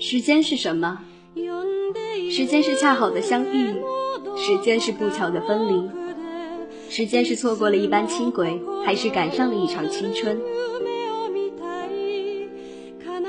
[0.00, 0.98] 时间是什么？
[2.30, 3.74] 时间是恰好的相遇，
[4.34, 5.90] 时间是不巧的分离，
[6.88, 10.40] 时间是错过了一班轻轨，还是赶上了一场青春？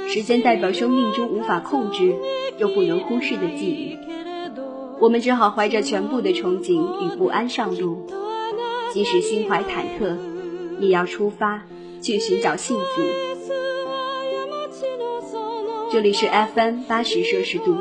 [0.08, 2.16] 时间代表生命中无法控制
[2.58, 3.98] 又不能忽视的记忆，
[5.02, 8.08] 我们只好怀着全部的憧憬与不安上路，
[8.94, 10.16] 即使心怀忐忑，
[10.80, 11.64] 也要出发
[12.02, 13.31] 去寻找幸福。
[15.92, 17.76] 这里是 FM 八十摄氏度，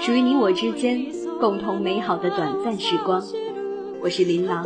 [0.00, 1.06] 属于你我之间
[1.38, 3.22] 共同美好的短暂时光。
[4.02, 4.64] 我是琳琅。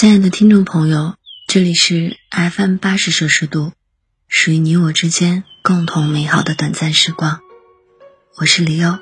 [0.00, 3.72] 亲爱的听众朋友，这里是 FM 八十摄氏度，
[4.28, 7.40] 属于你我之间共同美好的短暂时光。
[8.38, 8.98] 我是李欧。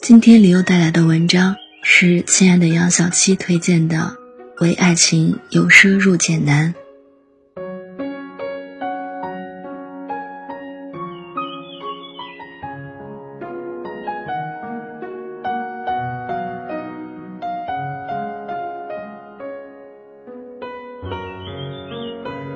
[0.00, 4.16] 今天李欧带来的文章是亲爱的杨小七推荐的
[4.62, 6.74] 《为爱情由奢入俭难》。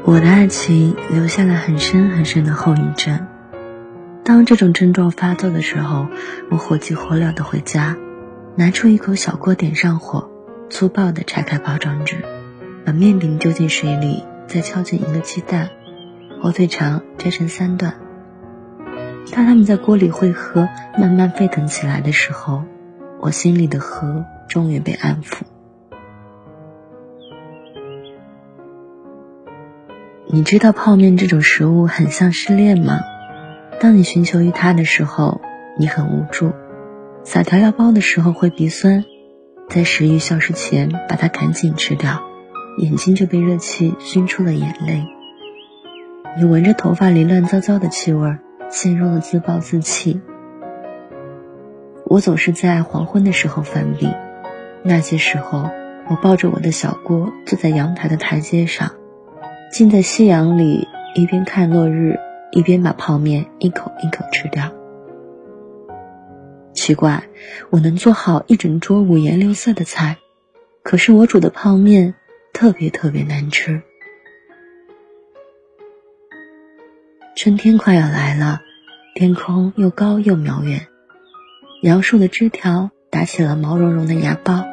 [0.06, 3.26] 我的爱情留下了很深很深的后遗症。
[4.22, 6.08] 当这种症状发作的时候，
[6.50, 7.96] 我火急火燎的回家，
[8.54, 10.30] 拿出一口小锅，点上火，
[10.68, 12.16] 粗暴的拆开包装纸，
[12.84, 15.70] 把面饼丢进水里，再敲进一个鸡蛋，
[16.42, 17.94] 火腿肠摘成三段。
[19.32, 22.64] 当他们在锅里汇合，慢慢沸腾起来的时候，
[23.20, 25.44] 我心里的河终于被安抚。
[30.34, 32.98] 你知道泡面这种食物很像失恋吗？
[33.78, 35.40] 当你寻求于它的时候，
[35.78, 36.48] 你很无助；
[37.22, 39.04] 撒调料包的时候会鼻酸，
[39.68, 42.20] 在食欲消失前把它赶紧吃掉，
[42.78, 45.06] 眼睛就被热气熏出了眼泪。
[46.36, 48.36] 你闻着头发里乱糟糟的气味，
[48.68, 50.20] 陷入了自暴自弃。
[52.06, 54.12] 我总是在黄昏的时候犯病，
[54.82, 55.70] 那些时候，
[56.08, 58.96] 我抱着我的小锅，坐在阳台的台阶上。
[59.74, 60.86] 浸在夕阳里，
[61.16, 62.20] 一边看落日，
[62.52, 64.72] 一边把泡面一口一口吃掉。
[66.72, 67.24] 奇怪，
[67.70, 70.18] 我能做好一整桌五颜六色的菜，
[70.84, 72.14] 可是我煮的泡面
[72.52, 73.82] 特别特别难吃。
[77.34, 78.60] 春天快要来了，
[79.16, 80.86] 天空又高又渺远，
[81.82, 84.64] 杨树的枝条打起了毛茸茸的芽苞，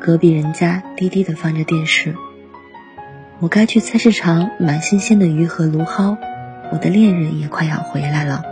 [0.00, 2.14] 隔壁人家低低的放着电视。
[3.42, 6.16] 我该去菜市场买新鲜的鱼和芦蒿，
[6.70, 8.44] 我的恋人也快要回来了。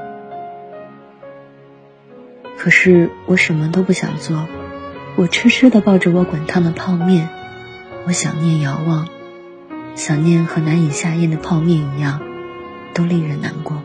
[2.58, 4.48] 可是我什么都不想做，
[5.14, 7.28] 我痴痴的抱着我滚烫的泡面，
[8.04, 9.06] 我想念遥望，
[9.94, 12.20] 想念和难以下咽的泡面一样，
[12.92, 13.80] 都令人难过。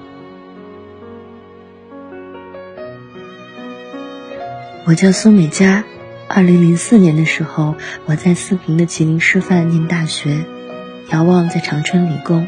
[4.86, 5.84] 我叫苏美佳，
[6.28, 10.46] 二零零四年的时候，我在四平的吉林师范念大学。
[11.12, 12.48] 遥望在长春理工，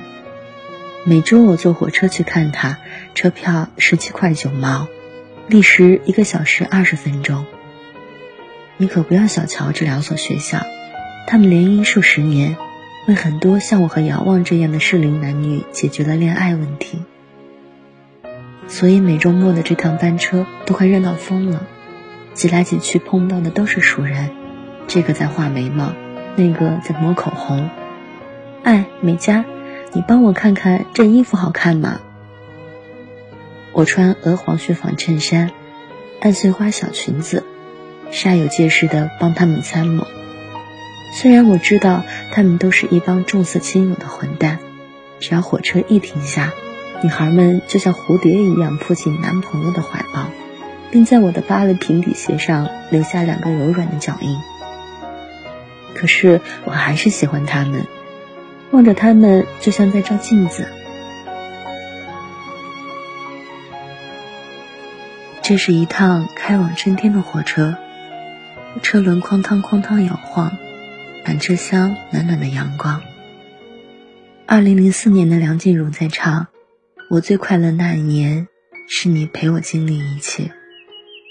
[1.06, 2.79] 每周我坐火车去看他，
[3.13, 4.88] 车票十七块九毛，
[5.47, 7.45] 历时一个小时二十分钟。
[8.78, 10.66] 你可不要小瞧这两所学校，
[11.28, 12.57] 他们联姻数十年，
[13.07, 17.03] 为很多像我和遥望这样的适龄男女解决了恋爱问题。
[18.68, 21.68] 所以每周末的这趟班车都快热闹疯了，
[22.33, 24.31] 挤来挤去碰到的都是熟人，
[24.88, 25.94] 这个在画眉毛，
[26.36, 27.69] 那个在抹口红。
[28.67, 29.45] 哎，美嘉，
[29.93, 32.01] 你帮我看看这衣服好看吗？
[33.71, 35.51] 我穿鹅黄雪纺衬衫，
[36.19, 37.45] 暗碎花小裙子，
[38.11, 40.05] 煞有介事的帮他们参谋。
[41.13, 42.03] 虽然我知道
[42.33, 44.59] 他们都是一帮重色轻友的混蛋，
[45.21, 46.51] 只要火车一停下，
[47.01, 50.27] 女孩们就像蝴蝶一样扑进男朋友的怀抱，
[50.91, 54.37] 并在我的扒了平底鞋上留下两个柔软的脚印。
[55.95, 57.87] 可是我还是喜欢他们。
[58.71, 60.67] 望着他们，就像在照镜子。
[65.41, 67.77] 这是一趟开往春天的火车，
[68.81, 70.57] 车轮哐当哐当摇晃，
[71.25, 73.01] 满车厢暖暖的阳光。
[74.45, 76.47] 二零零四年的梁静茹在唱
[77.09, 78.49] ：“我最快乐那一年，
[78.89, 80.51] 是你陪我经历一切，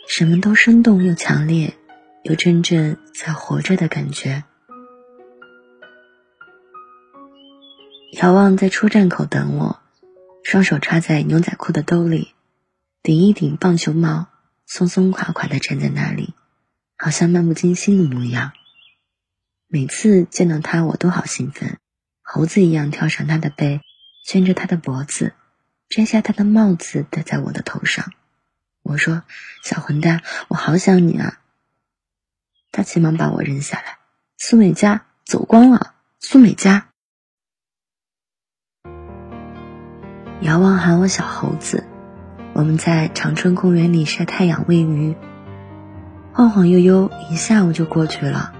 [0.08, 1.74] 什么都生动又强烈，
[2.22, 4.44] 有真正在活着的感觉。”
[8.18, 9.82] 眺望在出站口等我，
[10.42, 12.32] 双手插在牛仔裤的兜里，
[13.02, 14.28] 顶一顶棒球帽，
[14.64, 16.32] 松松垮垮的站在那里，
[16.96, 18.52] 好像漫不经心的模样。
[19.68, 21.76] 每次见到他，我都好兴奋。
[22.22, 23.82] 猴子一样跳上他的背，
[24.24, 25.34] 牵着他的脖子，
[25.90, 28.14] 摘下他的帽子戴在我的头上。
[28.80, 29.24] 我说
[29.62, 31.38] ：“小混蛋，我好想你啊！”
[32.72, 33.98] 他急忙把我扔下来。
[34.38, 35.92] 苏美嘉走光了。
[36.18, 36.85] 苏美嘉，
[40.40, 41.84] 遥望喊我小猴子。
[42.52, 45.16] 我们在长春公园里晒太阳喂鱼，
[46.32, 48.52] 晃晃悠悠一下午就过去了。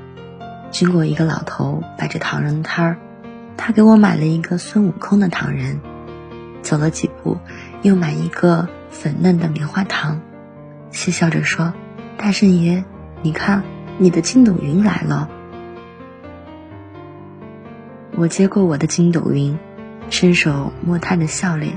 [0.70, 2.96] 经过一个老头摆着糖人摊儿。
[3.58, 5.80] 他给我买了一个孙悟空的糖人，
[6.62, 7.38] 走了几步，
[7.80, 10.20] 又买一个粉嫩的棉花糖，
[10.90, 11.72] 嬉笑着说
[12.18, 12.84] ：“大圣爷，
[13.22, 13.64] 你看，
[13.96, 15.30] 你的筋斗云来了。”
[18.14, 19.58] 我接过我的筋斗云，
[20.08, 21.76] 伸手摸他的笑脸，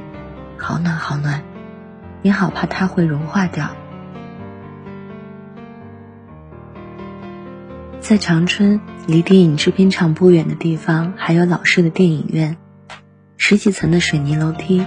[0.58, 1.44] 好暖好暖，
[2.22, 3.70] 也好怕它会融化掉。
[8.00, 12.58] 在长春，离电影制片厂不远的地方，还有老式的电影院，
[13.38, 14.86] 十几层的水泥楼梯，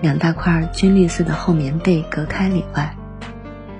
[0.00, 2.96] 两大块军绿色的厚棉被隔开里外，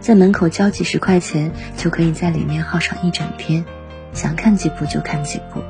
[0.01, 3.65] 在门口交几十块钱，就可以在里面耗上一整天，
[4.13, 5.63] 想看几部就看几部。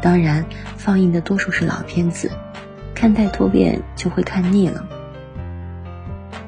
[0.00, 0.44] 当然，
[0.76, 2.30] 放映的多数是老片子，
[3.02, 4.84] 看太多遍就会看腻了。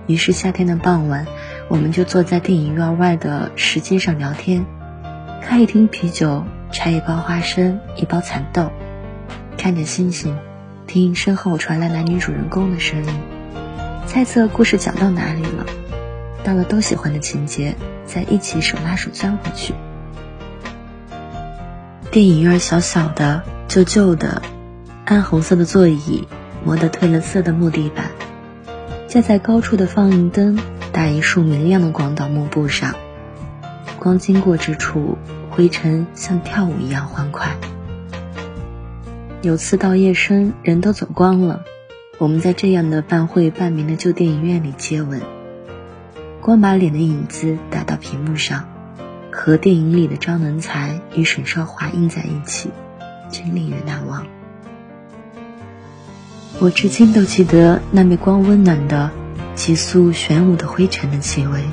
[0.06, 1.26] 于是夏天的傍晚，
[1.66, 4.64] 我们就坐在电影院外的石阶上聊天。
[5.42, 8.70] 开一瓶啤酒，拆一包花生，一包蚕豆，
[9.58, 10.38] 看着星星，
[10.86, 13.12] 听身后传来男女主人公的声音，
[14.06, 15.66] 猜测故事讲到哪里了。
[16.44, 17.74] 到了都喜欢的情节，
[18.06, 19.74] 再一起手拉手钻回去。
[22.12, 24.40] 电影院小小的，旧旧的，
[25.04, 26.28] 暗红色的座椅，
[26.64, 28.10] 磨得褪了色的木地板，
[29.06, 30.58] 架在高处的放映灯
[30.92, 32.94] 打一束明亮的广岛幕布上。
[33.98, 35.18] 光经过之处，
[35.50, 37.56] 灰尘像跳舞一样欢快。
[39.42, 41.64] 有次到夜深，人都走光了，
[42.18, 45.20] 我们在这样的半晦半明的旧电影院里接吻，
[46.40, 48.64] 光把脸的影子打到屏幕上，
[49.30, 52.70] 和电影里的张能才与沈少华映在一起，
[53.30, 54.26] 真令人难忘。
[56.60, 59.10] 我至今都记得那枚光温暖的、
[59.54, 61.64] 急速旋舞的灰尘的气味，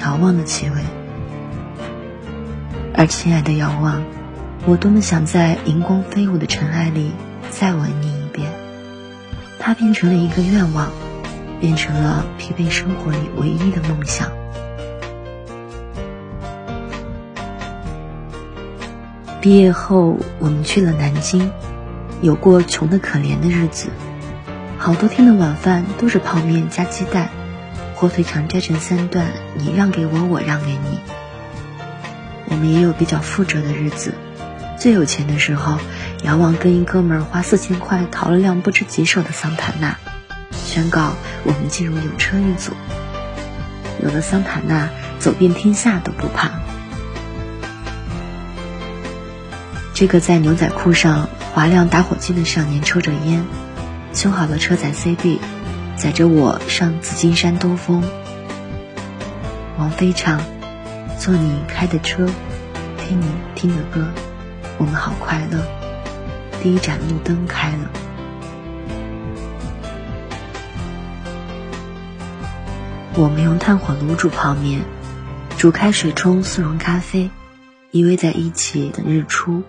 [0.00, 0.76] 遥望的气味。
[2.94, 4.02] 而亲爱的遥望，
[4.64, 7.10] 我多么想在荧光飞舞的尘埃里
[7.50, 8.50] 再吻你一遍。
[9.58, 10.88] 它变成了一个愿望，
[11.60, 14.30] 变成了疲惫生活里唯一的梦想。
[19.40, 21.50] 毕业后，我们去了南京，
[22.20, 23.88] 有过穷的可怜的日子，
[24.82, 27.28] 好多天的晚饭都是泡面加鸡蛋，
[27.94, 30.98] 火腿肠摘成三段，你让给我，我让给你。
[32.46, 34.12] 我们也有比较富足的日子，
[34.76, 35.78] 最有钱的时候，
[36.24, 39.98] 遥望跟一哥们儿花四千块淘了辆不知几手的桑塔纳，
[40.64, 41.12] 宣告
[41.44, 42.72] 我们进入有车一族。
[44.02, 44.88] 有了桑塔纳，
[45.20, 46.50] 走遍天下都不怕。
[49.94, 53.44] 这个在牛仔裤上划亮打火机的少年抽着烟，
[54.12, 55.40] 修好了车载 CD，
[55.96, 58.02] 载着我上紫金山兜风。
[59.78, 60.40] 王菲唱。
[61.18, 62.26] 坐你开的车，
[62.98, 64.08] 听你听的歌，
[64.76, 65.64] 我们好快乐。
[66.60, 67.90] 第一盏路灯开了，
[73.14, 74.80] 我们用炭火炉煮泡面，
[75.58, 77.30] 煮开水冲速溶咖啡，
[77.92, 79.62] 依偎在一起等日出。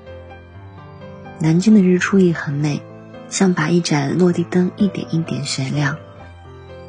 [1.37, 2.81] 南京的日出也很美，
[3.33, 5.97] 像把一盏落地灯一点一点旋亮。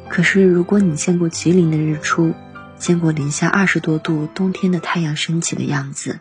[0.09, 2.35] 可是如果你见过吉林的日出，
[2.77, 6.19] 见过零下二十多度冬天的太阳升起的样子，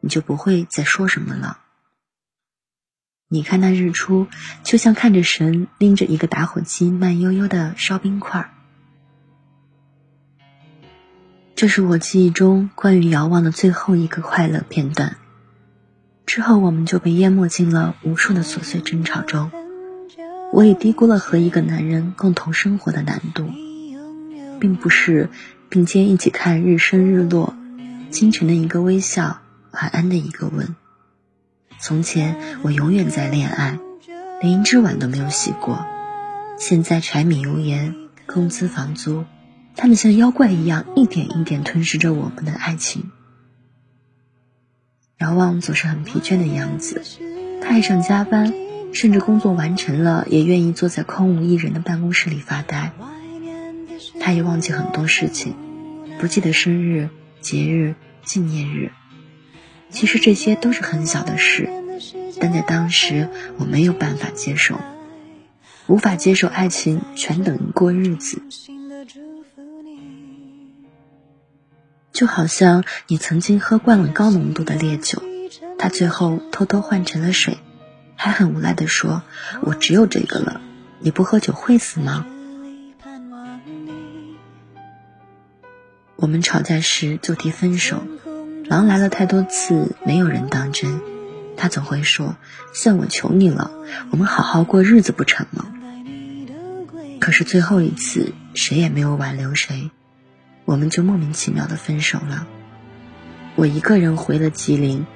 [0.00, 1.58] 你就不会再说什么了。
[3.28, 4.28] 你看那日出，
[4.64, 8.50] 就像看着神拎着一个打火机慢悠悠的烧冰块。
[11.54, 15.18] 这是我记忆中关于遥望的最后一个快乐片段。
[16.24, 19.50] 之后我们就被淹没进了无数的琐碎争吵中。
[20.56, 23.50] 我也低估了和一个男人共同生活的难度，
[24.58, 25.28] 并不是。
[25.68, 27.54] 并肩一起看日升日落，
[28.12, 29.40] 清晨的一个微笑，
[29.72, 30.76] 晚安的一个吻。
[31.80, 33.80] 从前我永远在恋爱，
[34.40, 35.84] 连一只碗都没有洗过。
[36.56, 37.96] 现在柴米油盐、
[38.26, 39.24] 工资房租，
[39.74, 43.10] 他们像妖怪一样，一点一点吞噬着我们的爱情。
[45.18, 47.02] 遥望总是很疲倦的样子，
[47.60, 48.54] 他爱上加班，
[48.92, 52.92] 甚至工作完成了也愿意坐在空无一人的办公室里发呆。
[54.20, 55.54] 他也忘记很多事情，
[56.18, 58.90] 不记得生日、节日、纪念日。
[59.90, 61.68] 其实这些都是很小的事，
[62.40, 63.28] 但在当时
[63.58, 64.80] 我没有办法接受，
[65.86, 68.42] 无法接受爱情全等于过日子。
[72.12, 75.22] 就好像你曾经喝惯了高浓度的烈酒，
[75.78, 77.58] 他最后偷偷换成了水，
[78.16, 79.22] 还很无奈地说
[79.62, 80.60] ：“我只有这个了，
[80.98, 82.26] 你不喝酒会死吗？”
[86.16, 88.02] 我们吵架时就提分手，
[88.64, 91.00] 狼来了太多次，没有人当真。
[91.58, 92.36] 他总会说
[92.74, 93.70] ：“算我求你了，
[94.10, 95.66] 我们好好过日子不成吗？”
[97.20, 99.90] 可是最后一次，谁也没有挽留谁。
[100.64, 102.46] 我们就莫名其妙的分手了。
[103.54, 105.06] 我一个人回了吉林，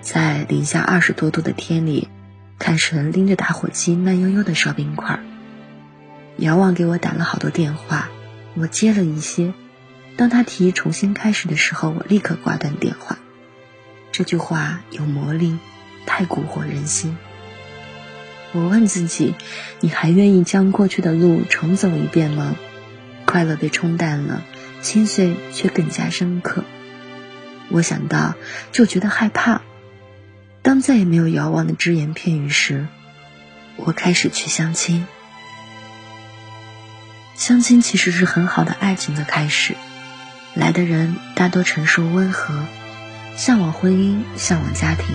[0.00, 2.08] 在零下二十多度的天里，
[2.58, 5.20] 看神拎着打火机慢悠悠的烧冰块。
[6.36, 8.08] 遥望给我打了好多电话，
[8.54, 9.54] 我接了一些。
[10.16, 13.18] 当他提议重新开始的时候，我立刻挂断电话。
[14.12, 15.58] 这句话有魔力，
[16.06, 17.16] 太蛊惑人心。
[18.52, 19.34] 我问自己：
[19.80, 22.56] 你还愿意将过去的路重走一遍吗？
[23.24, 24.42] 快乐被冲淡了。
[24.80, 26.62] 心碎却更加深刻。
[27.68, 28.36] 我想到
[28.70, 29.60] 就觉得害怕。
[30.62, 32.86] 当再也没有遥望的只言片语时，
[33.76, 35.06] 我开始去相亲。
[37.36, 39.74] 相亲其实是很好的爱情的开始。
[40.54, 42.64] 来的人大多成熟温和，
[43.36, 45.06] 向往婚姻，向往家庭。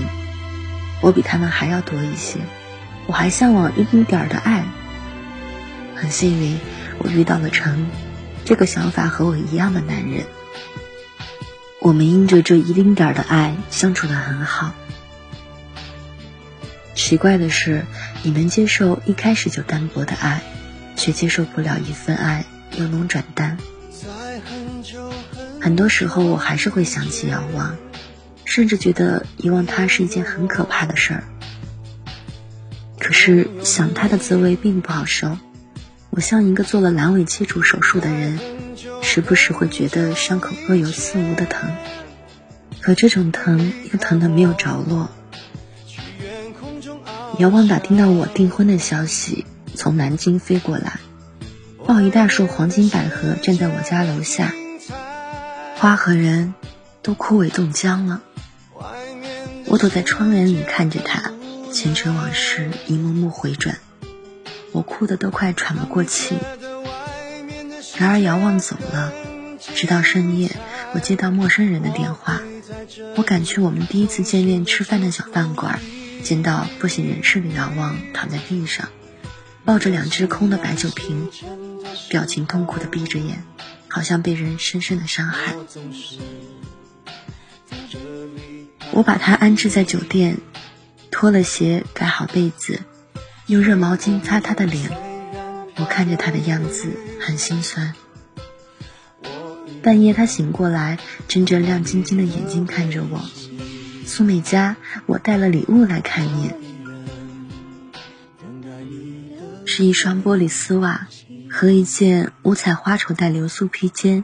[1.01, 2.39] 我比他们还要多一些。
[3.05, 4.63] 我还向往一丁点儿的爱。
[5.95, 6.57] 很幸运，
[6.99, 7.85] 我遇到了陈。
[8.45, 10.23] 这个想法和我一样的男人，
[11.79, 14.73] 我们因着这一丁点儿的爱相处的很好。
[16.95, 17.85] 奇怪的是，
[18.23, 20.41] 你能接受一开始就单薄的爱，
[20.95, 22.45] 却接受不了一份爱
[22.77, 23.57] 由浓转淡。
[25.59, 27.77] 很多时候，我还是会想起遥望，
[28.45, 31.23] 甚至觉得遗忘他是一件很可怕的事儿。
[32.99, 35.37] 可是想他的滋味并不好受。
[36.09, 38.39] 我像一个做了阑尾切除手术的人，
[39.01, 41.71] 时不时会觉得伤口若有似无的疼，
[42.81, 45.09] 可这种疼又疼得没有着落。
[47.39, 50.99] 遥望打听到我订婚的消息，从南京飞过来，
[51.87, 54.53] 抱一大束黄金百合站在我家楼下，
[55.77, 56.53] 花和人
[57.01, 58.21] 都枯萎冻僵了。
[59.65, 61.31] 我躲在窗帘里看着他，
[61.71, 63.79] 前尘往事一幕幕回转。
[64.71, 66.35] 我哭得都快喘不过气。
[67.97, 69.11] 然而遥望走了，
[69.75, 70.51] 直到深夜，
[70.93, 72.41] 我接到陌生人的电话。
[73.15, 75.79] 我赶去我们第一次见面吃饭的小饭馆，
[76.23, 78.89] 见到不省人事的姚望躺在地上，
[79.65, 81.29] 抱着两只空的白酒瓶，
[82.09, 83.43] 表情痛苦的闭着眼，
[83.87, 85.53] 好像被人深深的伤害。
[88.91, 90.37] 我把他安置在酒店，
[91.11, 92.81] 脱了鞋，盖好被子。
[93.47, 94.89] 用热毛巾擦他的脸，
[95.75, 97.93] 我看着他的样子很心酸。
[99.81, 103.19] 半夜他醒过来，睁着亮晶晶的眼睛看着我。
[104.15, 104.77] 苏美嘉，
[105.07, 106.51] 我带了礼物来看你，
[109.65, 111.07] 是一双玻璃丝袜
[111.49, 114.23] 和一件五彩花绸带流苏披肩，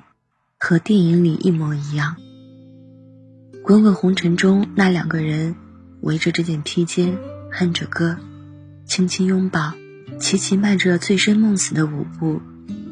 [0.59, 2.17] 和电影里一模一样。
[3.63, 5.55] 滚滚红尘中，那两个人
[6.01, 7.17] 围着这件披肩，
[7.51, 8.15] 哼着歌。
[8.85, 9.73] 轻轻拥抱，
[10.19, 12.43] 齐齐迈着醉生梦死的舞步，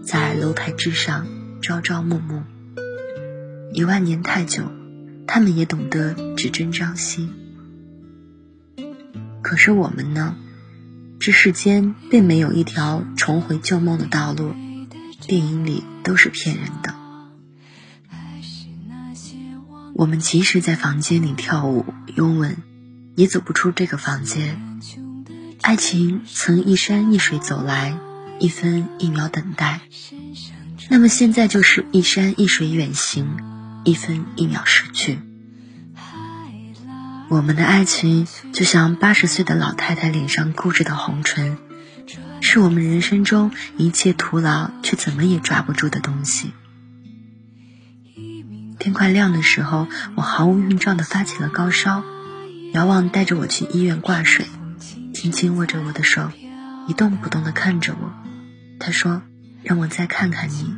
[0.03, 1.27] 在楼台之上
[1.61, 2.41] 朝朝暮暮。
[3.71, 4.63] 一万年太久，
[5.27, 7.29] 他们也懂得只争朝夕。
[9.43, 10.35] 可是我们呢？
[11.19, 14.53] 这世间并没有一条重回旧梦的道路，
[15.25, 16.95] 电影里都是骗人的。
[19.95, 22.57] 我们即使在房间里跳舞拥吻，
[23.15, 24.79] 也走不出这个房间。
[25.61, 27.97] 爱情曾一山一水走来，
[28.39, 29.81] 一分一秒等待。
[30.89, 33.25] 那么现在就是一山一水远行，
[33.87, 35.17] 一分一秒逝去。
[37.29, 41.57] 我们的爱情就像八十岁的老太太脸上固执的红唇，
[42.41, 46.51] 是我们人生中一切徒劳却怎么也抓不住的东西。
[48.77, 52.03] 天快亮的时候，我毫无预兆的发起了高烧。
[52.73, 54.45] 遥望带着我去医院挂水，
[55.13, 56.29] 轻轻握着我的手，
[56.89, 58.11] 一动不动的看着我。
[58.81, 59.21] 他说
[59.63, 60.75] ：“让我再看看你，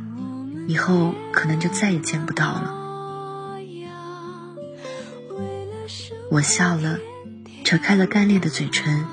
[0.68, 2.76] 以后可能就再也见不到了。”
[6.30, 7.00] 我笑了，
[7.64, 9.04] 扯开了干裂的嘴唇，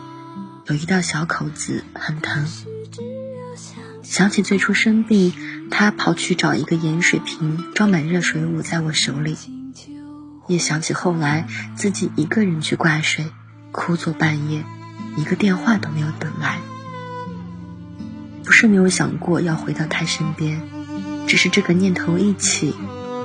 [0.67, 2.45] 有一道小口子，很疼。
[4.03, 5.33] 想起最初生病，
[5.71, 9.35] 他跑去找一个盐水瓶，装满热水捂在我手里。
[10.45, 13.25] 也想起后来自己一个人去挂水，
[13.71, 14.63] 哭作半夜，
[15.15, 16.59] 一个电话都没有等来。
[18.43, 20.61] 不是没有想过要回到他身边，
[21.25, 22.75] 只是这个念头一起，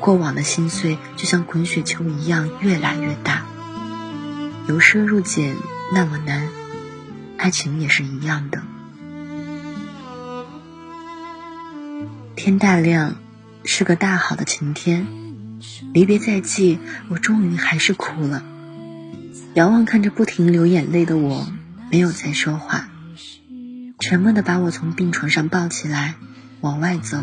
[0.00, 3.44] 过往的心碎就像滚雪球一样越来越大。
[4.68, 5.56] 由奢入俭
[5.92, 6.48] 那么难，
[7.36, 8.62] 爱情也是一样的。
[12.36, 13.16] 天大亮，
[13.64, 15.06] 是个大好的晴天。
[15.92, 16.78] 离别在即，
[17.08, 18.42] 我终于还是哭了。
[19.54, 21.46] 遥望看着不停流眼泪的我，
[21.90, 22.88] 没有再说话，
[23.98, 26.14] 沉默的把我从病床上抱起来，
[26.60, 27.18] 往外走。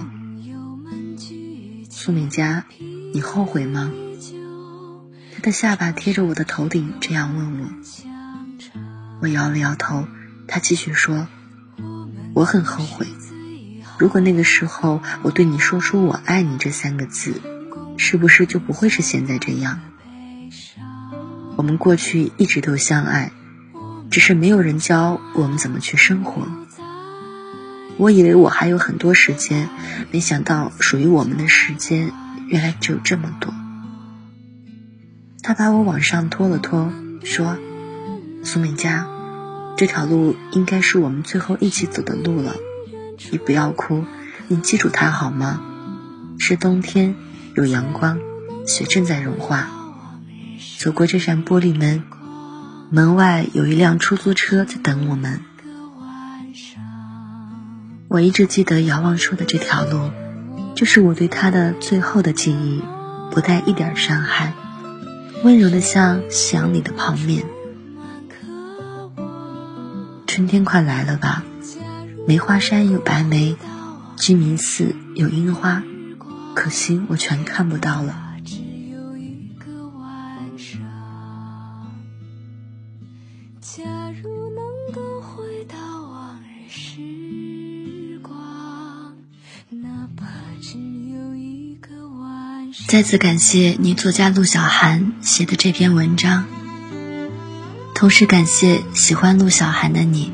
[1.90, 2.66] 苏美嘉，
[3.14, 3.92] 你后悔吗？
[5.40, 7.70] 他的下巴贴着我的头顶，这样问我。
[9.22, 10.06] 我摇了摇头，
[10.50, 11.30] 他继续说
[12.36, 13.08] ：“我很后悔，
[13.98, 17.42] 如果那个时候我对你说出‘我爱你’这三个字。”
[17.96, 19.80] 是不是就不会是现在这样？
[21.56, 23.32] 我们过去一直都相爱，
[24.12, 26.50] 只是没有人教我们怎么去生活。
[27.96, 29.70] 我以为我还有很多时间，
[30.12, 32.12] 没想到属于我们的时间
[32.48, 33.54] 原来只有这么多。
[35.42, 36.92] 他把我往上拖了拖，
[37.24, 37.58] 说
[38.44, 39.08] ：“苏美嘉，
[39.78, 42.56] 这条路应该是我们最后一起走的路了。
[43.32, 44.06] 你不要哭，
[44.48, 45.62] 你记住它好吗？
[46.38, 47.16] 是冬天。”
[47.56, 48.20] 有阳光，
[48.66, 49.68] 雪正在融化。
[50.78, 52.04] 走过这扇玻璃门，
[52.90, 55.42] 门外有一辆出租车在等我们。
[58.08, 60.12] 我一直记得遥望说的这条路，
[60.74, 62.82] 就是我对他的最后的记忆，
[63.32, 64.54] 不带一点伤害，
[65.42, 67.46] 温柔的像夕阳里的泡面。
[70.28, 71.44] 春天快来了吧？
[72.28, 73.56] 梅花山有白梅，
[74.18, 75.84] 鸡鸣寺有樱花。
[76.56, 78.29] 可惜我全看不到了。
[92.90, 96.48] 再次感谢女作家陆小涵写的这篇文章，
[97.94, 100.34] 同时感谢喜欢陆小涵的你。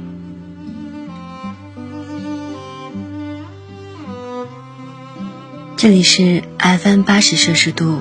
[5.76, 8.00] 这里是 FM 八十摄氏度，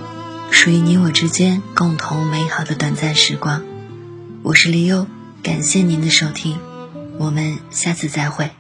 [0.52, 3.64] 属于你我之间共同美好的短暂时光。
[4.44, 5.08] 我是李优，
[5.42, 6.60] 感谢您的收听，
[7.18, 8.52] 我们下次再会。